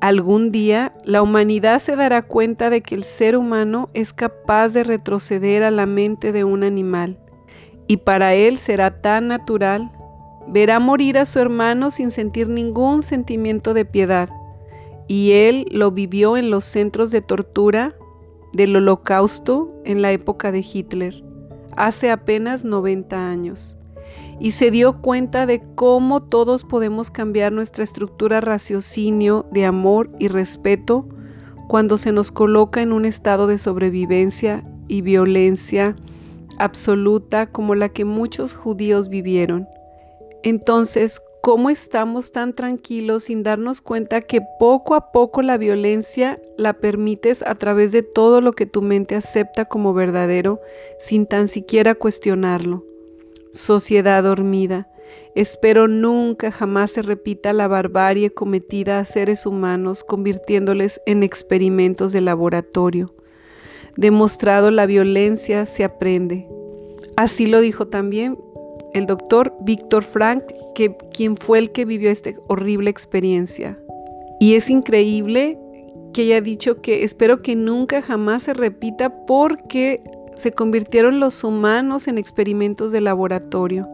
algún 0.00 0.52
día 0.52 0.94
la 1.04 1.22
humanidad 1.22 1.78
se 1.78 1.96
dará 1.96 2.22
cuenta 2.22 2.70
de 2.70 2.80
que 2.82 2.94
el 2.94 3.04
ser 3.04 3.36
humano 3.36 3.90
es 3.94 4.12
capaz 4.12 4.68
de 4.68 4.84
retroceder 4.84 5.62
a 5.62 5.70
la 5.70 5.86
mente 5.86 6.32
de 6.32 6.44
un 6.44 6.64
animal 6.64 7.18
y 7.86 7.98
para 7.98 8.34
él 8.34 8.56
será 8.56 9.02
tan 9.02 9.28
natural 9.28 9.90
verá 10.50 10.80
morir 10.80 11.18
a 11.18 11.26
su 11.26 11.38
hermano 11.38 11.90
sin 11.90 12.10
sentir 12.10 12.48
ningún 12.48 13.02
sentimiento 13.02 13.74
de 13.74 13.84
piedad. 13.84 14.28
Y 15.06 15.32
él 15.32 15.66
lo 15.70 15.90
vivió 15.90 16.36
en 16.36 16.50
los 16.50 16.64
centros 16.64 17.10
de 17.10 17.20
tortura 17.20 17.94
del 18.52 18.76
holocausto 18.76 19.72
en 19.84 20.02
la 20.02 20.12
época 20.12 20.52
de 20.52 20.60
Hitler, 20.60 21.22
hace 21.76 22.10
apenas 22.10 22.64
90 22.64 23.28
años. 23.28 23.76
Y 24.40 24.52
se 24.52 24.70
dio 24.70 25.02
cuenta 25.02 25.44
de 25.44 25.62
cómo 25.74 26.22
todos 26.22 26.64
podemos 26.64 27.10
cambiar 27.10 27.52
nuestra 27.52 27.84
estructura 27.84 28.40
raciocinio 28.40 29.46
de 29.52 29.66
amor 29.66 30.10
y 30.18 30.28
respeto 30.28 31.06
cuando 31.68 31.98
se 31.98 32.10
nos 32.10 32.32
coloca 32.32 32.82
en 32.82 32.92
un 32.92 33.04
estado 33.04 33.46
de 33.46 33.58
sobrevivencia 33.58 34.64
y 34.88 35.02
violencia 35.02 35.94
absoluta 36.58 37.46
como 37.46 37.74
la 37.74 37.90
que 37.90 38.04
muchos 38.04 38.54
judíos 38.54 39.08
vivieron. 39.08 39.68
Entonces, 40.42 41.22
¿cómo 41.42 41.70
estamos 41.70 42.32
tan 42.32 42.54
tranquilos 42.54 43.24
sin 43.24 43.42
darnos 43.42 43.80
cuenta 43.80 44.22
que 44.22 44.40
poco 44.58 44.94
a 44.94 45.12
poco 45.12 45.42
la 45.42 45.58
violencia 45.58 46.40
la 46.56 46.72
permites 46.72 47.42
a 47.42 47.54
través 47.54 47.92
de 47.92 48.02
todo 48.02 48.40
lo 48.40 48.52
que 48.52 48.66
tu 48.66 48.82
mente 48.82 49.16
acepta 49.16 49.66
como 49.66 49.94
verdadero 49.94 50.60
sin 50.98 51.26
tan 51.26 51.48
siquiera 51.48 51.94
cuestionarlo? 51.94 52.89
Sociedad 53.52 54.22
dormida. 54.22 54.88
Espero 55.34 55.88
nunca 55.88 56.52
jamás 56.52 56.92
se 56.92 57.02
repita 57.02 57.52
la 57.52 57.66
barbarie 57.66 58.30
cometida 58.30 59.00
a 59.00 59.04
seres 59.04 59.44
humanos 59.44 60.04
convirtiéndoles 60.04 61.00
en 61.06 61.22
experimentos 61.22 62.12
de 62.12 62.20
laboratorio. 62.20 63.14
Demostrado 63.96 64.70
la 64.70 64.86
violencia 64.86 65.66
se 65.66 65.82
aprende. 65.82 66.48
Así 67.16 67.46
lo 67.46 67.60
dijo 67.60 67.88
también 67.88 68.38
el 68.94 69.06
doctor 69.06 69.52
Víctor 69.60 70.04
Frank, 70.04 70.44
que, 70.74 70.96
quien 71.12 71.36
fue 71.36 71.58
el 71.58 71.72
que 71.72 71.84
vivió 71.84 72.10
esta 72.10 72.30
horrible 72.48 72.90
experiencia. 72.90 73.76
Y 74.38 74.54
es 74.54 74.70
increíble 74.70 75.58
que 76.12 76.22
haya 76.22 76.40
dicho 76.40 76.80
que 76.80 77.04
espero 77.04 77.42
que 77.42 77.56
nunca 77.56 78.02
jamás 78.02 78.44
se 78.44 78.54
repita 78.54 79.26
porque 79.26 80.02
se 80.40 80.52
convirtieron 80.52 81.20
los 81.20 81.44
humanos 81.44 82.08
en 82.08 82.18
experimentos 82.18 82.92
de 82.92 83.00
laboratorio. 83.00 83.86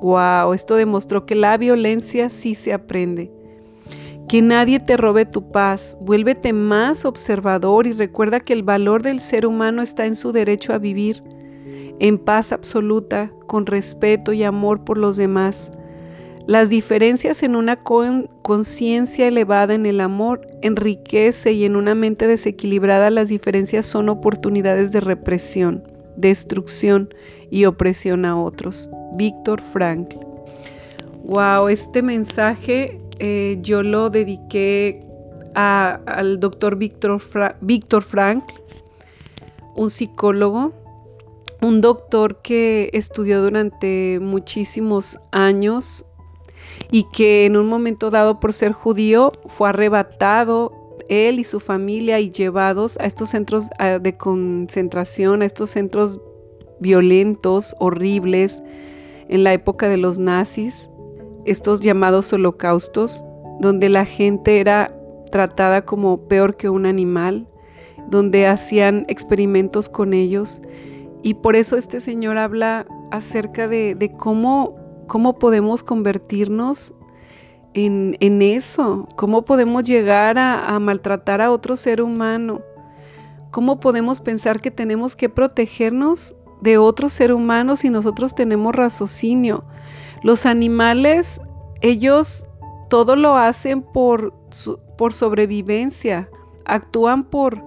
Wow, 0.00 0.54
esto 0.54 0.76
demostró 0.76 1.26
que 1.26 1.34
la 1.34 1.56
violencia 1.56 2.30
sí 2.30 2.54
se 2.54 2.72
aprende. 2.72 3.32
Que 4.28 4.42
nadie 4.42 4.78
te 4.78 4.96
robe 4.96 5.26
tu 5.26 5.50
paz, 5.50 5.98
vuélvete 6.00 6.52
más 6.52 7.04
observador 7.04 7.86
y 7.86 7.92
recuerda 7.92 8.40
que 8.40 8.52
el 8.52 8.62
valor 8.62 9.02
del 9.02 9.20
ser 9.20 9.46
humano 9.46 9.82
está 9.82 10.06
en 10.06 10.16
su 10.16 10.32
derecho 10.32 10.72
a 10.72 10.78
vivir 10.78 11.22
en 12.00 12.18
paz 12.18 12.52
absoluta, 12.52 13.32
con 13.46 13.66
respeto 13.66 14.32
y 14.32 14.42
amor 14.42 14.84
por 14.84 14.98
los 14.98 15.16
demás. 15.16 15.70
Las 16.48 16.70
diferencias 16.70 17.42
en 17.42 17.56
una 17.56 17.76
conciencia 17.76 19.28
elevada 19.28 19.74
en 19.74 19.84
el 19.84 20.00
amor 20.00 20.48
enriquece 20.62 21.52
y 21.52 21.66
en 21.66 21.76
una 21.76 21.94
mente 21.94 22.26
desequilibrada 22.26 23.10
las 23.10 23.28
diferencias 23.28 23.84
son 23.84 24.08
oportunidades 24.08 24.90
de 24.90 25.00
represión, 25.00 25.84
destrucción 26.16 27.12
y 27.50 27.66
opresión 27.66 28.24
a 28.24 28.40
otros. 28.40 28.88
Víctor 29.12 29.60
Frankl. 29.60 30.16
Wow, 31.22 31.68
este 31.68 32.00
mensaje 32.00 32.98
eh, 33.18 33.58
yo 33.60 33.82
lo 33.82 34.08
dediqué 34.08 35.04
al 35.54 36.40
doctor 36.40 36.76
Víctor 36.76 37.20
Frankl, 38.02 38.54
un 39.76 39.90
psicólogo 39.90 40.72
un 41.60 41.80
doctor 41.80 42.40
que 42.40 42.88
estudió 42.92 43.42
durante 43.42 44.20
muchísimos 44.20 45.18
años 45.32 46.06
y 46.90 47.04
que 47.04 47.46
en 47.46 47.56
un 47.56 47.68
momento 47.68 48.10
dado 48.10 48.40
por 48.40 48.52
ser 48.52 48.72
judío 48.72 49.32
fue 49.46 49.68
arrebatado 49.68 50.72
él 51.08 51.38
y 51.38 51.44
su 51.44 51.60
familia 51.60 52.20
y 52.20 52.30
llevados 52.30 52.98
a 52.98 53.06
estos 53.06 53.30
centros 53.30 53.68
de 54.00 54.16
concentración, 54.16 55.42
a 55.42 55.46
estos 55.46 55.70
centros 55.70 56.20
violentos, 56.80 57.74
horribles, 57.78 58.62
en 59.28 59.44
la 59.44 59.52
época 59.52 59.88
de 59.88 59.96
los 59.96 60.18
nazis, 60.18 60.90
estos 61.44 61.80
llamados 61.80 62.32
holocaustos, 62.32 63.24
donde 63.60 63.88
la 63.88 64.04
gente 64.04 64.60
era 64.60 64.94
tratada 65.30 65.84
como 65.84 66.28
peor 66.28 66.56
que 66.56 66.68
un 66.68 66.86
animal, 66.86 67.48
donde 68.08 68.46
hacían 68.46 69.04
experimentos 69.08 69.88
con 69.88 70.14
ellos. 70.14 70.62
Y 71.22 71.34
por 71.34 71.56
eso 71.56 71.76
este 71.76 72.00
Señor 72.00 72.38
habla 72.38 72.86
acerca 73.10 73.68
de, 73.68 74.12
cómo, 74.16 74.76
cómo 75.08 75.38
podemos 75.38 75.82
convertirnos 75.82 76.94
en, 77.74 78.42
eso, 78.42 79.08
cómo 79.16 79.42
podemos 79.42 79.84
llegar 79.84 80.38
a, 80.38 80.78
maltratar 80.80 81.40
a 81.40 81.50
otro 81.50 81.76
ser 81.76 82.02
humano, 82.02 82.62
cómo 83.50 83.80
podemos 83.80 84.20
pensar 84.20 84.60
que 84.60 84.70
tenemos 84.70 85.16
que 85.16 85.28
protegernos 85.28 86.36
de 86.60 86.78
otro 86.78 87.08
ser 87.08 87.32
humano 87.32 87.76
si 87.76 87.90
nosotros 87.90 88.34
tenemos 88.34 88.74
raciocinio. 88.74 89.64
Los 90.22 90.44
animales, 90.46 91.40
ellos 91.80 92.46
todo 92.90 93.16
lo 93.16 93.36
hacen 93.36 93.82
por, 93.82 94.34
por 94.96 95.12
sobrevivencia, 95.12 96.28
actúan 96.64 97.24
por, 97.24 97.62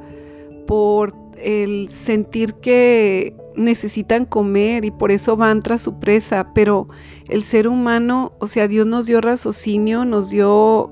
por 0.68 1.16
el 1.38 1.90
sentir 1.90 2.56
que 2.56 3.36
necesitan 3.56 4.26
comer 4.26 4.86
y 4.86 4.92
por 4.92 5.12
eso 5.12 5.36
van 5.36 5.62
tras 5.62 5.82
su 5.82 6.00
presa, 6.00 6.52
pero 6.54 6.88
el 7.30 7.44
ser 7.44 7.68
humano, 7.68 8.34
o 8.40 8.48
sea, 8.48 8.68
Dios 8.68 8.88
nos 8.88 9.06
dio 9.06 9.22
raciocinio, 9.22 10.06
nos 10.06 10.30
dio 10.30 10.92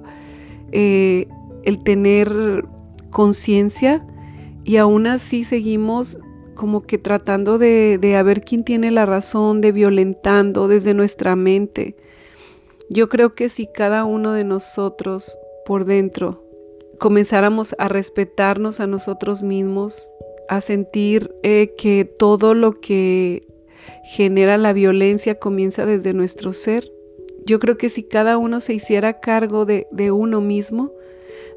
eh, 0.72 1.28
el 1.64 1.84
tener 1.84 2.66
conciencia 3.10 4.06
y 4.64 4.78
aún 4.78 5.08
así 5.08 5.44
seguimos 5.44 6.20
como 6.56 6.82
que 6.82 6.98
tratando 6.98 7.58
de, 7.58 7.98
de 8.00 8.22
ver 8.22 8.42
quién 8.42 8.64
tiene 8.64 8.92
la 8.92 9.06
razón, 9.06 9.62
de 9.62 9.72
violentando 9.72 10.68
desde 10.68 10.94
nuestra 10.94 11.36
mente. 11.36 11.96
Yo 12.90 13.08
creo 13.08 13.34
que 13.34 13.50
si 13.50 13.68
cada 13.68 14.04
uno 14.04 14.34
de 14.34 14.44
nosotros 14.44 15.38
por 15.66 15.86
dentro 15.86 16.44
comenzáramos 17.00 17.76
a 17.80 17.88
respetarnos 17.88 18.80
a 18.80 18.88
nosotros 18.88 19.44
mismos, 19.44 20.12
a 20.50 20.62
sentir 20.62 21.34
eh, 21.44 21.76
que 21.78 22.06
todo 22.06 22.56
lo 22.56 22.80
que 22.82 23.48
genera 24.04 24.58
la 24.58 24.74
violencia 24.74 25.38
comienza 25.38 25.86
desde 25.86 26.14
nuestro 26.14 26.54
ser. 26.54 26.92
Yo 27.46 27.60
creo 27.60 27.78
que 27.78 27.90
si 27.90 28.04
cada 28.04 28.38
uno 28.38 28.60
se 28.60 28.74
hiciera 28.74 29.20
cargo 29.20 29.66
de, 29.66 29.86
uno 30.12 30.42
mismo, 30.42 30.92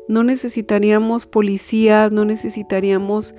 no 0.09 0.23
necesitaríamos 0.25 1.25
policías, 1.25 2.13
no 2.13 2.27
necesitaríamos 2.27 3.35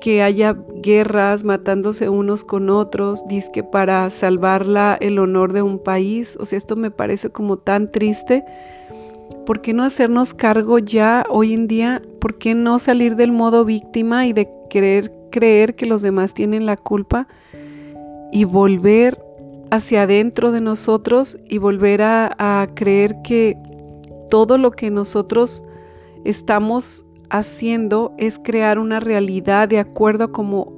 que 0.00 0.22
haya 0.22 0.56
guerras 0.76 1.42
matándose 1.42 2.08
unos 2.08 2.44
con 2.44 2.70
otros, 2.70 3.26
disque 3.26 3.64
para 3.64 4.08
salvar 4.10 4.64
el 5.00 5.18
honor 5.18 5.52
de 5.52 5.62
un 5.62 5.80
país. 5.80 6.36
O 6.38 6.46
sea, 6.46 6.56
esto 6.56 6.76
me 6.76 6.92
parece 6.92 7.30
como 7.30 7.58
tan 7.58 7.90
triste. 7.90 8.44
¿Por 9.46 9.60
qué 9.60 9.74
no 9.74 9.84
hacernos 9.84 10.32
cargo 10.32 10.78
ya 10.78 11.26
hoy 11.28 11.52
en 11.52 11.68
día? 11.68 12.00
¿Por 12.18 12.38
qué 12.38 12.54
no 12.54 12.78
salir 12.78 13.14
del 13.14 13.30
modo 13.30 13.66
víctima 13.66 14.26
y 14.26 14.32
de 14.32 14.48
querer 14.70 15.12
creer 15.30 15.74
que 15.74 15.84
los 15.84 16.00
demás 16.00 16.32
tienen 16.32 16.64
la 16.64 16.78
culpa 16.78 17.28
y 18.32 18.44
volver 18.44 19.22
hacia 19.70 20.02
adentro 20.02 20.50
de 20.50 20.62
nosotros 20.62 21.38
y 21.48 21.58
volver 21.58 22.00
a, 22.00 22.34
a 22.38 22.66
creer 22.74 23.16
que 23.22 23.58
todo 24.30 24.56
lo 24.56 24.70
que 24.70 24.90
nosotros 24.90 25.62
estamos 26.24 27.04
haciendo 27.28 28.14
es 28.16 28.38
crear 28.38 28.78
una 28.78 29.00
realidad 29.00 29.68
de 29.68 29.78
acuerdo 29.78 30.24
a 30.24 30.32
como, 30.32 30.72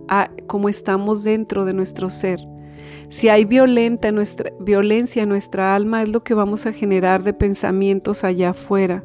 como 0.46 0.68
estamos 0.68 1.22
dentro 1.22 1.64
de 1.64 1.72
nuestro 1.72 2.10
ser. 2.10 2.40
Si 3.08 3.28
hay 3.28 3.44
violenta 3.44 4.10
nuestra, 4.12 4.52
violencia 4.60 5.22
en 5.22 5.28
nuestra 5.28 5.74
alma, 5.74 6.02
es 6.02 6.08
lo 6.08 6.22
que 6.24 6.34
vamos 6.34 6.66
a 6.66 6.72
generar 6.72 7.22
de 7.22 7.32
pensamientos 7.32 8.24
allá 8.24 8.50
afuera. 8.50 9.04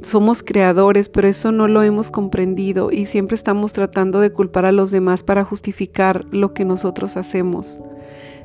Somos 0.00 0.42
creadores, 0.42 1.08
pero 1.08 1.28
eso 1.28 1.50
no 1.50 1.66
lo 1.66 1.82
hemos 1.82 2.10
comprendido 2.10 2.90
y 2.92 3.06
siempre 3.06 3.34
estamos 3.34 3.72
tratando 3.72 4.20
de 4.20 4.32
culpar 4.32 4.64
a 4.64 4.72
los 4.72 4.90
demás 4.90 5.22
para 5.22 5.44
justificar 5.44 6.24
lo 6.30 6.54
que 6.54 6.64
nosotros 6.64 7.16
hacemos. 7.16 7.80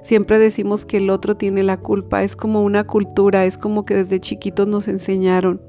Siempre 0.01 0.39
decimos 0.39 0.83
que 0.83 0.97
el 0.97 1.09
otro 1.09 1.37
tiene 1.37 1.63
la 1.63 1.77
culpa, 1.77 2.23
es 2.23 2.35
como 2.35 2.61
una 2.61 2.85
cultura, 2.85 3.45
es 3.45 3.57
como 3.57 3.85
que 3.85 3.95
desde 3.95 4.19
chiquitos 4.19 4.67
nos 4.67 4.87
enseñaron. 4.87 5.61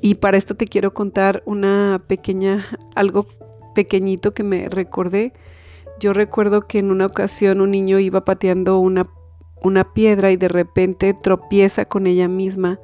Y 0.00 0.14
para 0.14 0.38
esto 0.38 0.54
te 0.54 0.66
quiero 0.66 0.94
contar 0.94 1.42
una 1.44 2.02
pequeña, 2.06 2.66
algo 2.94 3.26
pequeñito 3.74 4.32
que 4.32 4.44
me 4.44 4.68
recordé. 4.68 5.34
Yo 6.00 6.14
recuerdo 6.14 6.62
que 6.62 6.78
en 6.78 6.90
una 6.90 7.04
ocasión 7.04 7.60
un 7.60 7.72
niño 7.72 7.98
iba 7.98 8.24
pateando 8.24 8.78
una, 8.78 9.06
una 9.62 9.92
piedra 9.92 10.32
y 10.32 10.36
de 10.38 10.48
repente 10.48 11.12
tropieza 11.12 11.84
con 11.84 12.06
ella 12.06 12.26
misma 12.26 12.80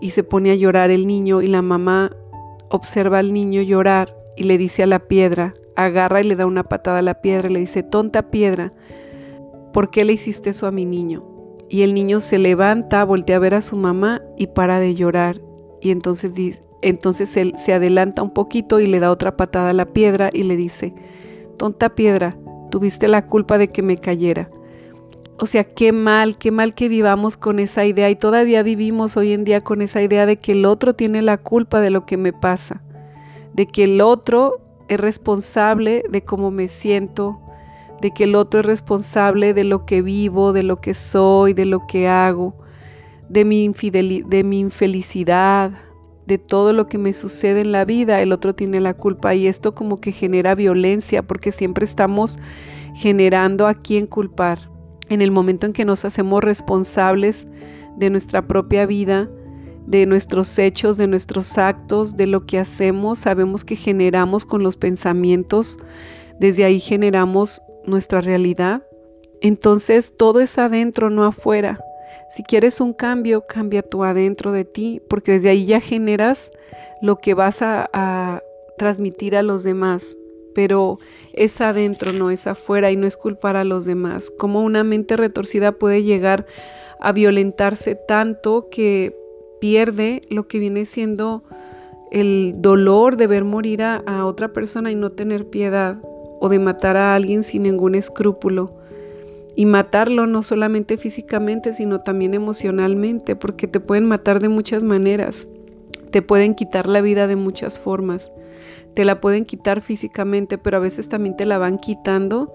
y 0.00 0.12
se 0.12 0.24
pone 0.24 0.50
a 0.50 0.54
llorar 0.54 0.90
el 0.90 1.06
niño 1.06 1.42
y 1.42 1.48
la 1.48 1.60
mamá 1.60 2.16
observa 2.70 3.18
al 3.18 3.34
niño 3.34 3.60
llorar 3.60 4.16
y 4.38 4.44
le 4.44 4.56
dice 4.56 4.82
a 4.82 4.86
la 4.86 5.00
piedra, 5.00 5.52
agarra 5.76 6.22
y 6.22 6.24
le 6.24 6.34
da 6.34 6.46
una 6.46 6.64
patada 6.64 7.00
a 7.00 7.02
la 7.02 7.20
piedra 7.20 7.50
y 7.50 7.52
le 7.52 7.60
dice, 7.60 7.82
tonta 7.82 8.30
piedra, 8.30 8.72
¿por 9.74 9.90
qué 9.90 10.06
le 10.06 10.14
hiciste 10.14 10.48
eso 10.48 10.66
a 10.66 10.70
mi 10.70 10.86
niño? 10.86 11.26
Y 11.68 11.82
el 11.82 11.92
niño 11.92 12.20
se 12.20 12.38
levanta, 12.38 13.04
voltea 13.04 13.36
a 13.36 13.40
ver 13.40 13.54
a 13.54 13.60
su 13.60 13.76
mamá 13.76 14.22
y 14.38 14.46
para 14.46 14.80
de 14.80 14.94
llorar 14.94 15.42
y 15.82 15.90
entonces, 15.90 16.62
entonces 16.80 17.36
él 17.36 17.52
se 17.58 17.74
adelanta 17.74 18.22
un 18.22 18.30
poquito 18.30 18.80
y 18.80 18.86
le 18.86 18.98
da 18.98 19.10
otra 19.10 19.36
patada 19.36 19.70
a 19.70 19.74
la 19.74 19.92
piedra 19.92 20.30
y 20.32 20.44
le 20.44 20.56
dice, 20.56 20.94
tonta 21.60 21.90
piedra, 21.90 22.38
tuviste 22.70 23.08
la 23.08 23.26
culpa 23.26 23.58
de 23.58 23.68
que 23.68 23.82
me 23.82 23.98
cayera. 23.98 24.50
O 25.38 25.46
sea, 25.46 25.64
qué 25.64 25.92
mal, 25.92 26.38
qué 26.38 26.50
mal 26.50 26.74
que 26.74 26.88
vivamos 26.88 27.36
con 27.36 27.58
esa 27.58 27.84
idea 27.84 28.10
y 28.10 28.16
todavía 28.16 28.62
vivimos 28.62 29.16
hoy 29.16 29.32
en 29.32 29.44
día 29.44 29.62
con 29.62 29.82
esa 29.82 30.02
idea 30.02 30.26
de 30.26 30.38
que 30.38 30.52
el 30.52 30.64
otro 30.64 30.94
tiene 30.94 31.22
la 31.22 31.38
culpa 31.38 31.80
de 31.80 31.90
lo 31.90 32.06
que 32.06 32.16
me 32.16 32.32
pasa, 32.32 32.82
de 33.54 33.66
que 33.66 33.84
el 33.84 34.00
otro 34.00 34.60
es 34.88 35.00
responsable 35.00 36.04
de 36.10 36.22
cómo 36.22 36.50
me 36.50 36.68
siento, 36.68 37.40
de 38.00 38.10
que 38.10 38.24
el 38.24 38.34
otro 38.34 38.60
es 38.60 38.66
responsable 38.66 39.54
de 39.54 39.64
lo 39.64 39.86
que 39.86 40.02
vivo, 40.02 40.52
de 40.52 40.62
lo 40.62 40.80
que 40.80 40.94
soy, 40.94 41.54
de 41.54 41.66
lo 41.66 41.86
que 41.86 42.08
hago 42.08 42.54
de 43.30 43.44
mi, 43.44 43.68
de 43.68 44.44
mi 44.44 44.58
infelicidad, 44.58 45.70
de 46.30 46.38
todo 46.38 46.72
lo 46.72 46.86
que 46.86 46.96
me 46.96 47.12
sucede 47.12 47.62
en 47.62 47.72
la 47.72 47.84
vida, 47.84 48.22
el 48.22 48.30
otro 48.30 48.54
tiene 48.54 48.78
la 48.78 48.94
culpa 48.94 49.34
y 49.34 49.48
esto 49.48 49.74
como 49.74 50.00
que 50.00 50.12
genera 50.12 50.54
violencia 50.54 51.24
porque 51.24 51.50
siempre 51.50 51.84
estamos 51.84 52.38
generando 52.94 53.66
a 53.66 53.74
quién 53.74 54.06
culpar. 54.06 54.70
En 55.08 55.22
el 55.22 55.32
momento 55.32 55.66
en 55.66 55.72
que 55.72 55.84
nos 55.84 56.04
hacemos 56.04 56.44
responsables 56.44 57.48
de 57.96 58.10
nuestra 58.10 58.46
propia 58.46 58.86
vida, 58.86 59.28
de 59.88 60.06
nuestros 60.06 60.56
hechos, 60.56 60.96
de 60.96 61.08
nuestros 61.08 61.58
actos, 61.58 62.16
de 62.16 62.28
lo 62.28 62.46
que 62.46 62.60
hacemos, 62.60 63.18
sabemos 63.18 63.64
que 63.64 63.74
generamos 63.74 64.46
con 64.46 64.62
los 64.62 64.76
pensamientos, 64.76 65.78
desde 66.38 66.62
ahí 66.62 66.78
generamos 66.78 67.60
nuestra 67.86 68.20
realidad. 68.20 68.84
Entonces 69.40 70.14
todo 70.16 70.38
es 70.38 70.58
adentro, 70.58 71.10
no 71.10 71.24
afuera. 71.24 71.80
Si 72.30 72.42
quieres 72.42 72.80
un 72.80 72.92
cambio, 72.92 73.46
cambia 73.46 73.82
tú 73.82 74.04
adentro 74.04 74.52
de 74.52 74.64
ti, 74.64 75.02
porque 75.08 75.32
desde 75.32 75.50
ahí 75.50 75.66
ya 75.66 75.80
generas 75.80 76.50
lo 77.02 77.16
que 77.16 77.34
vas 77.34 77.62
a, 77.62 78.42
transmitir 78.78 79.36
a 79.36 79.42
los 79.42 79.62
demás. 79.62 80.02
Pero 80.54 80.98
es 81.34 81.60
adentro, 81.60 82.12
no 82.12 82.30
es 82.30 82.46
afuera 82.46 82.90
y 82.90 82.96
no 82.96 83.06
es 83.06 83.18
culpar 83.18 83.56
a 83.56 83.64
los 83.64 83.84
demás. 83.84 84.30
Como 84.30 84.62
una 84.62 84.84
mente 84.84 85.16
retorcida 85.16 85.72
puede 85.72 86.02
llegar 86.02 86.46
a 86.98 87.12
violentarse 87.12 87.94
tanto 87.94 88.68
que 88.70 89.14
pierde 89.60 90.22
lo 90.30 90.48
que 90.48 90.58
viene 90.58 90.86
siendo 90.86 91.44
el 92.10 92.54
dolor 92.56 93.16
de 93.16 93.26
ver 93.26 93.44
morir 93.44 93.82
a 93.82 94.24
otra 94.24 94.52
persona 94.52 94.90
y 94.90 94.94
no 94.94 95.10
tener 95.10 95.46
piedad 95.46 95.98
o 96.40 96.48
de 96.48 96.58
matar 96.58 96.96
a 96.96 97.14
alguien 97.14 97.44
sin 97.44 97.62
ningún 97.62 97.94
escrúpulo 97.94 98.79
y 99.56 99.66
matarlo 99.66 100.26
no 100.26 100.42
solamente 100.42 100.96
físicamente, 100.96 101.72
sino 101.72 102.00
también 102.00 102.34
emocionalmente, 102.34 103.36
porque 103.36 103.66
te 103.66 103.80
pueden 103.80 104.06
matar 104.06 104.40
de 104.40 104.48
muchas 104.48 104.84
maneras, 104.84 105.48
te 106.10 106.22
pueden 106.22 106.54
quitar 106.54 106.88
la 106.88 107.00
vida 107.00 107.26
de 107.26 107.36
muchas 107.36 107.78
formas, 107.78 108.32
te 108.94 109.04
la 109.04 109.20
pueden 109.20 109.44
quitar 109.44 109.80
físicamente, 109.80 110.58
pero 110.58 110.76
a 110.76 110.80
veces 110.80 111.08
también 111.08 111.36
te 111.36 111.46
la 111.46 111.58
van 111.58 111.78
quitando 111.78 112.54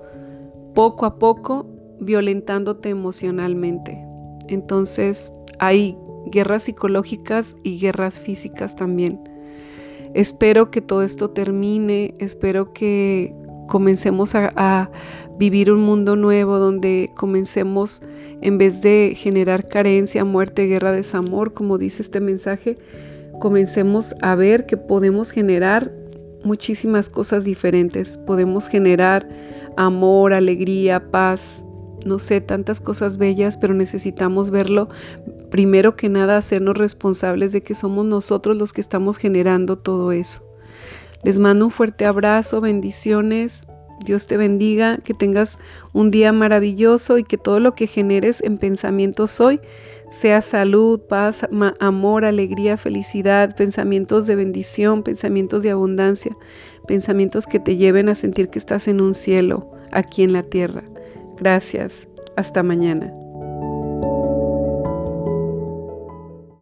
poco 0.73 1.05
a 1.05 1.17
poco, 1.17 1.67
violentándote 1.99 2.89
emocionalmente. 2.89 4.05
Entonces 4.47 5.33
hay 5.59 5.97
guerras 6.27 6.63
psicológicas 6.63 7.55
y 7.63 7.79
guerras 7.79 8.19
físicas 8.19 8.75
también. 8.75 9.19
Espero 10.13 10.71
que 10.71 10.81
todo 10.81 11.01
esto 11.03 11.31
termine, 11.31 12.13
espero 12.19 12.73
que 12.73 13.35
comencemos 13.67 14.35
a, 14.35 14.91
vivir 15.37 15.71
un 15.71 15.81
mundo 15.81 16.15
nuevo 16.15 16.59
donde 16.59 17.11
comencemos, 17.15 18.01
en 18.41 18.57
vez 18.57 18.81
de 18.81 19.13
generar 19.15 19.67
carencia, 19.67 20.23
muerte, 20.25 20.65
guerra, 20.67 20.91
desamor, 20.91 21.53
como 21.53 21.77
dice 21.77 22.01
este 22.01 22.19
mensaje, 22.19 22.77
comencemos 23.39 24.15
a 24.21 24.35
ver 24.35 24.65
que 24.65 24.77
podemos 24.77 25.31
generar 25.31 25.91
muchísimas 26.43 27.09
cosas 27.09 27.43
diferentes. 27.43 28.17
Podemos 28.17 28.69
generar 28.69 29.27
amor, 29.75 30.33
alegría, 30.33 31.11
paz, 31.11 31.65
no 32.05 32.19
sé, 32.19 32.39
tantas 32.39 32.79
cosas 32.79 33.17
bellas, 33.17 33.57
pero 33.57 33.73
necesitamos 33.73 34.51
verlo. 34.51 34.87
Primero 35.49 35.95
que 35.95 36.07
nada, 36.07 36.37
hacernos 36.37 36.77
responsables 36.77 37.51
de 37.51 37.61
que 37.61 37.75
somos 37.75 38.05
nosotros 38.05 38.55
los 38.55 38.73
que 38.73 38.81
estamos 38.81 39.17
generando 39.17 39.77
todo 39.77 40.11
eso. 40.11 40.47
Les 41.23 41.39
mando 41.39 41.65
un 41.65 41.71
fuerte 41.71 42.05
abrazo, 42.05 42.61
bendiciones. 42.61 43.65
Dios 44.03 44.27
te 44.27 44.37
bendiga, 44.37 44.97
que 44.97 45.13
tengas 45.13 45.57
un 45.93 46.11
día 46.11 46.31
maravilloso 46.31 47.17
y 47.17 47.23
que 47.23 47.37
todo 47.37 47.59
lo 47.59 47.75
que 47.75 47.87
generes 47.87 48.41
en 48.41 48.57
pensamientos 48.57 49.39
hoy 49.39 49.59
sea 50.09 50.41
salud, 50.41 50.99
paz, 50.99 51.45
amor, 51.79 52.25
alegría, 52.25 52.77
felicidad, 52.77 53.55
pensamientos 53.55 54.27
de 54.27 54.35
bendición, 54.35 55.03
pensamientos 55.03 55.63
de 55.63 55.71
abundancia, 55.71 56.35
pensamientos 56.87 57.47
que 57.47 57.59
te 57.59 57.77
lleven 57.77 58.09
a 58.09 58.15
sentir 58.15 58.49
que 58.49 58.59
estás 58.59 58.87
en 58.87 59.01
un 59.01 59.15
cielo 59.15 59.71
aquí 59.91 60.23
en 60.23 60.33
la 60.33 60.43
tierra. 60.43 60.83
Gracias. 61.37 62.07
Hasta 62.35 62.63
mañana. 62.63 63.24